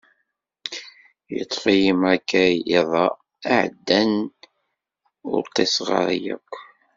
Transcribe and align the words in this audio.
Yeṭṭef-iyi 1.35 1.91
makay 2.01 2.53
iḍ-a 2.77 3.05
iɛeddan, 3.51 4.13
ur 5.31 5.41
ṭṭiseɣ 5.47 5.89
ara 5.99 6.13
yakk. 6.25 6.51